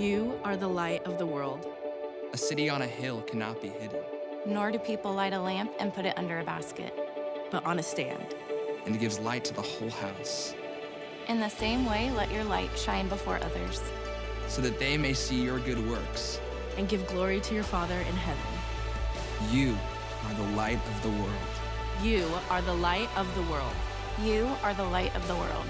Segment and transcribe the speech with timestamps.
[0.00, 1.66] You are the light of the world.
[2.32, 4.00] A city on a hill cannot be hidden.
[4.46, 6.98] Nor do people light a lamp and put it under a basket,
[7.50, 8.34] but on a stand.
[8.86, 10.54] And it gives light to the whole house.
[11.28, 13.82] In the same way, let your light shine before others,
[14.48, 16.40] so that they may see your good works
[16.78, 18.52] and give glory to your Father in heaven.
[19.52, 19.76] You
[20.26, 21.52] are the light of the world.
[22.02, 23.76] You are the light of the world.
[24.24, 25.66] You are the light of the world.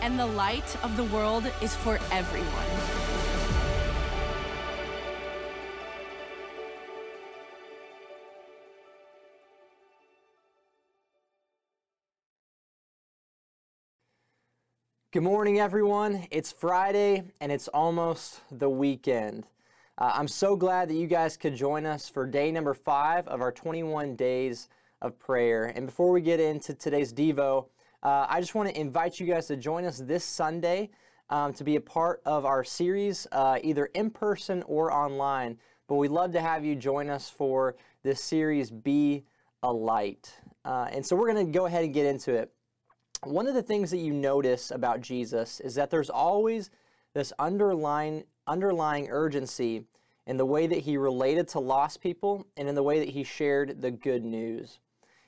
[0.00, 3.35] And the light of the world is for everyone.
[15.16, 16.26] Good morning, everyone.
[16.30, 19.46] It's Friday and it's almost the weekend.
[19.96, 23.40] Uh, I'm so glad that you guys could join us for day number five of
[23.40, 24.68] our 21 days
[25.00, 25.72] of prayer.
[25.74, 27.64] And before we get into today's Devo,
[28.02, 30.90] uh, I just want to invite you guys to join us this Sunday
[31.30, 35.56] um, to be a part of our series, uh, either in person or online.
[35.88, 39.24] But we'd love to have you join us for this series, Be
[39.62, 40.34] a Light.
[40.66, 42.52] Uh, and so we're going to go ahead and get into it
[43.26, 46.70] one of the things that you notice about Jesus is that there's always
[47.14, 49.84] this underlying, underlying urgency
[50.26, 53.22] in the way that he related to lost people and in the way that he
[53.22, 54.80] shared the good news.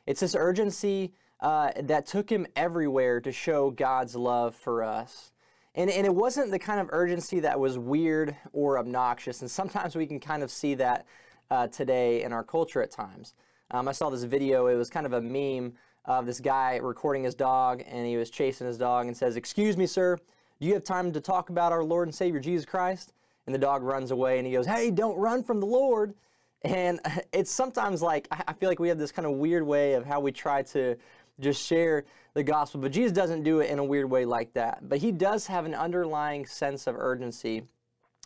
[0.06, 5.32] It's this urgency uh, that took him everywhere to show God's love for us.
[5.74, 9.42] And, and it wasn't the kind of urgency that was weird or obnoxious.
[9.42, 11.06] And sometimes we can kind of see that
[11.50, 13.34] uh, today in our culture at times.
[13.70, 15.74] Um, I saw this video, it was kind of a meme
[16.08, 19.76] of this guy recording his dog, and he was chasing his dog and says, Excuse
[19.76, 20.16] me, sir,
[20.58, 23.12] do you have time to talk about our Lord and Savior Jesus Christ?
[23.46, 26.14] And the dog runs away and he goes, Hey, don't run from the Lord.
[26.62, 26.98] And
[27.32, 30.18] it's sometimes like, I feel like we have this kind of weird way of how
[30.18, 30.96] we try to
[31.40, 34.88] just share the gospel, but Jesus doesn't do it in a weird way like that.
[34.88, 37.62] But he does have an underlying sense of urgency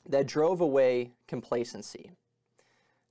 [0.09, 2.11] that drove away complacency.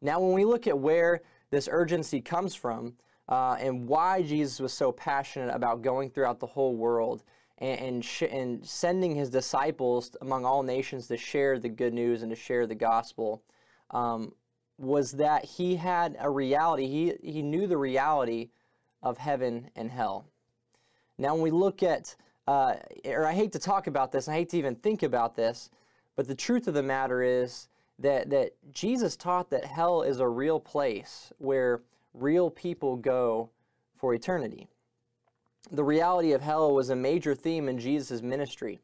[0.01, 2.93] Now, when we look at where this urgency comes from,
[3.31, 7.23] uh, and why Jesus was so passionate about going throughout the whole world
[7.59, 12.23] and, and, sh- and, sending his disciples among all nations to share the good news
[12.23, 13.41] and to share the gospel
[13.91, 14.33] um,
[14.77, 18.49] was that he had a reality, he, he knew the reality
[19.01, 20.25] of heaven and hell.
[21.17, 22.13] Now, when we look at,
[22.47, 22.73] uh,
[23.05, 25.69] or I hate to talk about this, I hate to even think about this,
[26.17, 27.69] but the truth of the matter is
[27.99, 31.81] that, that Jesus taught that hell is a real place where
[32.13, 33.49] real people go
[33.97, 34.67] for eternity.
[35.71, 38.79] The reality of hell was a major theme in Jesus' ministry.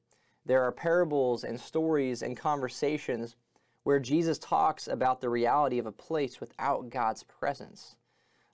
[0.45, 3.35] There are parables and stories and conversations
[3.83, 7.95] where Jesus talks about the reality of a place without God's presence,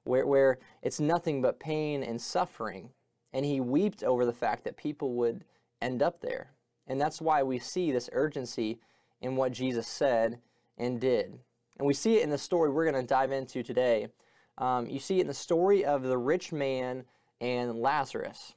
[0.04, 2.90] where, where it's nothing but pain and suffering.
[3.34, 5.44] And he wept over the fact that people would
[5.82, 6.52] end up there.
[6.88, 8.80] And that's why we see this urgency
[9.22, 10.40] in what Jesus said
[10.78, 11.40] and did.
[11.78, 14.08] And we see it in the story we're going to dive into today
[14.58, 17.06] um, you see it in the story of the rich man
[17.42, 18.54] and Lazarus,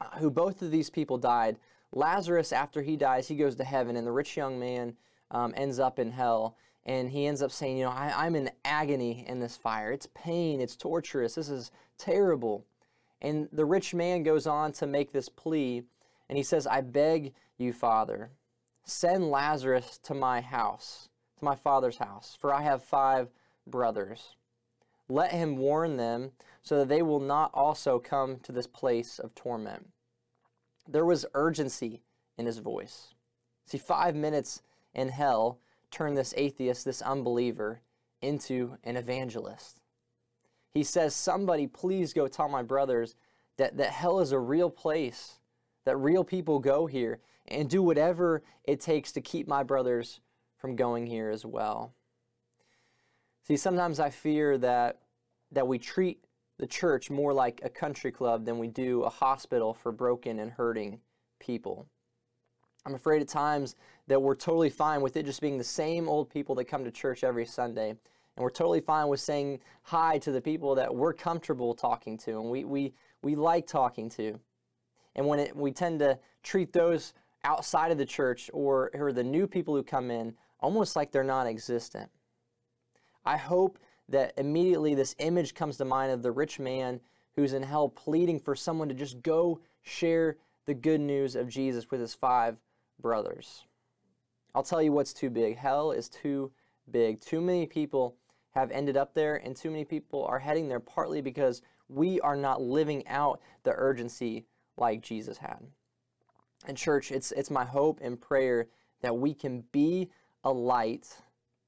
[0.00, 1.56] uh, who both of these people died.
[1.92, 4.96] Lazarus, after he dies, he goes to heaven, and the rich young man
[5.30, 6.56] um, ends up in hell.
[6.86, 9.92] And he ends up saying, You know, I, I'm in agony in this fire.
[9.92, 12.64] It's pain, it's torturous, this is terrible.
[13.20, 15.82] And the rich man goes on to make this plea,
[16.28, 18.30] and he says, I beg you, Father,
[18.84, 21.08] send Lazarus to my house,
[21.38, 23.28] to my father's house, for I have five
[23.66, 24.36] brothers.
[25.08, 26.32] Let him warn them
[26.62, 29.88] so that they will not also come to this place of torment.
[30.86, 32.02] There was urgency
[32.36, 33.14] in his voice.
[33.66, 34.62] See, five minutes
[34.94, 35.58] in hell
[35.90, 37.80] turned this atheist, this unbeliever,
[38.20, 39.80] into an evangelist.
[40.72, 43.14] He says, Somebody, please go tell my brothers
[43.56, 45.38] that, that hell is a real place,
[45.84, 50.20] that real people go here, and do whatever it takes to keep my brothers
[50.58, 51.94] from going here as well.
[53.48, 54.98] See, sometimes I fear that,
[55.52, 56.22] that we treat
[56.58, 60.50] the church more like a country club than we do a hospital for broken and
[60.50, 61.00] hurting
[61.40, 61.86] people.
[62.84, 63.74] I'm afraid at times
[64.06, 66.90] that we're totally fine with it just being the same old people that come to
[66.90, 67.88] church every Sunday.
[67.88, 67.98] And
[68.36, 72.50] we're totally fine with saying hi to the people that we're comfortable talking to and
[72.50, 72.92] we, we,
[73.22, 74.38] we like talking to.
[75.16, 77.14] And when it, we tend to treat those
[77.44, 81.24] outside of the church or, or the new people who come in almost like they're
[81.24, 82.10] non existent.
[83.28, 83.78] I hope
[84.08, 86.98] that immediately this image comes to mind of the rich man
[87.36, 91.90] who's in hell pleading for someone to just go share the good news of Jesus
[91.90, 92.56] with his five
[93.02, 93.66] brothers.
[94.54, 95.58] I'll tell you what's too big.
[95.58, 96.50] Hell is too
[96.90, 97.20] big.
[97.20, 98.16] Too many people
[98.52, 101.60] have ended up there, and too many people are heading there partly because
[101.90, 104.46] we are not living out the urgency
[104.78, 105.58] like Jesus had.
[106.66, 108.68] And, church, it's, it's my hope and prayer
[109.02, 110.08] that we can be
[110.44, 111.14] a light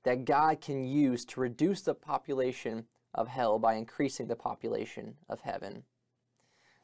[0.05, 5.41] that God can use to reduce the population of hell by increasing the population of
[5.41, 5.85] heaven.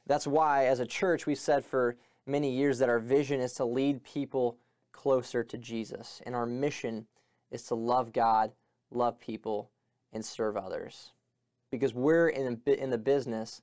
[0.06, 1.96] That's why, as a church, we've said for
[2.26, 4.58] many years that our vision is to lead people
[4.92, 7.06] closer to Jesus, and our mission
[7.50, 8.52] is to love God,
[8.90, 9.70] love people,
[10.12, 11.12] and serve others.
[11.70, 13.62] Because we're in, in the business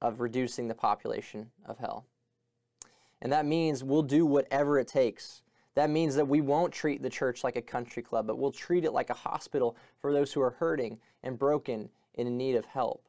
[0.00, 2.06] of reducing the population of hell.
[3.20, 5.42] And that means we'll do whatever it takes.
[5.74, 8.84] That means that we won't treat the church like a country club, but we'll treat
[8.84, 12.66] it like a hospital for those who are hurting and broken and in need of
[12.66, 13.08] help.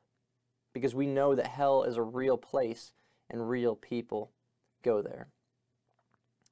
[0.74, 2.94] Because we know that hell is a real place
[3.30, 4.32] and real people
[4.82, 5.28] go there.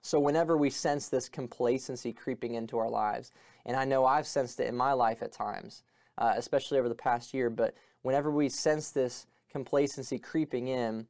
[0.04, 3.31] So, whenever we sense this complacency creeping into our lives,
[3.66, 5.84] and I know I've sensed it in my life at times,
[6.18, 11.07] uh, especially over the past year, but whenever we sense this complacency creeping in,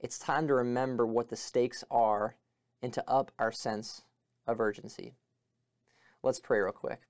[0.00, 2.36] it's time to remember what the stakes are
[2.82, 4.02] and to up our sense
[4.46, 5.14] of urgency.
[6.22, 7.00] Let's pray real quick.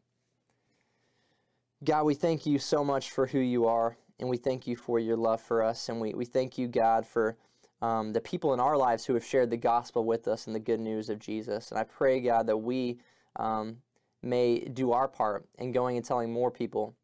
[1.85, 4.99] God, we thank you so much for who you are, and we thank you for
[4.99, 7.37] your love for us, and we, we thank you, God, for
[7.83, 10.61] um, the people in our lives who have shared the gospel with us and the
[10.61, 11.71] good news of Jesus.
[11.71, 12.99] And I pray, God, that we
[13.37, 13.77] um,
[14.23, 16.95] may do our part in going and telling more people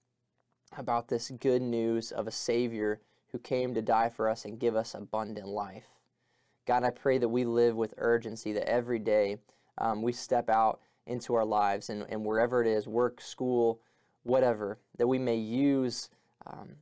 [0.79, 3.01] about this good news of a Savior
[3.31, 5.87] who came to die for us and give us abundant life.
[6.67, 9.39] God, I pray that we live with urgency, that every day
[9.79, 13.81] um, we step out into our lives and, and wherever it is work, school,
[14.23, 16.11] whatever that we may use
[16.47, 16.77] um,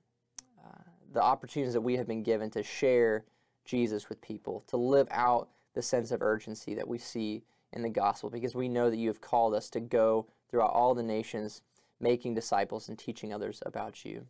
[0.65, 0.83] uh,
[1.13, 3.25] the opportunities that we have been given to share
[3.65, 7.43] Jesus with people, to live out the sense of urgency that we see
[7.73, 10.95] in the gospel, because we know that you have called us to go throughout all
[10.95, 11.63] the nations,
[12.01, 14.27] making disciples and teaching others about you.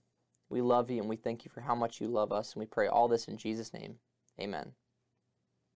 [0.50, 2.66] We love you and we thank you for how much you love us, and we
[2.66, 3.96] pray all this in Jesus' name.
[4.38, 4.72] Amen.